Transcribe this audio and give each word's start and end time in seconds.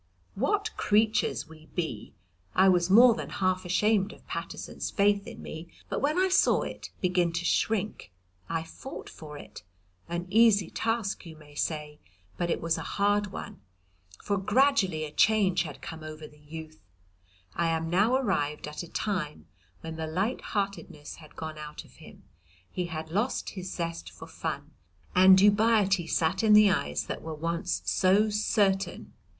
What 0.33 0.75
creatures 0.77 1.47
we 1.47 1.67
be! 1.75 2.15
I 2.55 2.69
was 2.69 2.89
more 2.89 3.13
than 3.13 3.29
half 3.29 3.65
ashamed 3.65 4.11
of 4.13 4.25
Paterson's 4.25 4.89
faith 4.89 5.27
in 5.27 5.43
me, 5.43 5.67
but 5.89 6.01
when 6.01 6.17
I 6.17 6.27
saw 6.27 6.63
it 6.63 6.89
begin 7.01 7.31
to 7.33 7.45
shrink 7.45 8.11
I 8.49 8.63
fought 8.63 9.07
for 9.11 9.37
it. 9.37 9.61
An 10.09 10.25
easy 10.31 10.71
task, 10.71 11.23
you 11.27 11.35
may 11.37 11.53
say, 11.53 11.99
but 12.35 12.49
it 12.49 12.61
was 12.61 12.79
a 12.79 12.97
hard 12.97 13.27
one, 13.27 13.61
for 14.23 14.37
gradually 14.39 15.03
a 15.05 15.11
change 15.11 15.61
had 15.61 15.83
come 15.83 16.01
over 16.01 16.25
the 16.27 16.39
youth. 16.39 16.81
I 17.55 17.67
am 17.67 17.87
now 17.87 18.15
arrived 18.15 18.67
at 18.67 18.81
a 18.81 18.91
time 18.91 19.45
when 19.81 19.97
the 19.97 20.07
light 20.07 20.41
heartedness 20.57 21.17
had 21.17 21.35
gone 21.35 21.59
out 21.59 21.85
of 21.85 21.97
him; 21.97 22.23
he 22.71 22.87
had 22.87 23.11
lost 23.11 23.51
his 23.51 23.71
zest 23.71 24.09
for 24.09 24.25
fun, 24.25 24.71
and 25.13 25.37
dubiety 25.37 26.07
sat 26.07 26.41
in 26.43 26.53
the 26.53 26.71
eyes 26.71 27.03
that 27.05 27.21
were 27.21 27.35
once 27.35 27.83
so 27.85 28.31
certain. 28.31 29.13